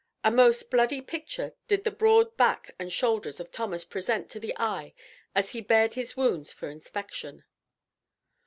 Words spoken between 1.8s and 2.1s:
the